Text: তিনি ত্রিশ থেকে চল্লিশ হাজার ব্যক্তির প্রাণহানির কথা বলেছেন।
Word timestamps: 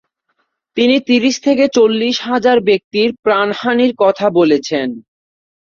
তিনি 0.77 0.95
ত্রিশ 0.99 1.35
থেকে 1.41 1.65
চল্লিশ 1.67 2.15
হাজার 2.21 2.57
ব্যক্তির 2.59 3.09
প্রাণহানির 3.23 3.93
কথা 3.97 4.27
বলেছেন। 4.29 4.87